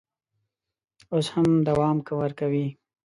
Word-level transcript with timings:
اوس 1.13 1.27
هم 1.35 1.47
دوام 1.67 1.97
ورکوي. 2.21 2.67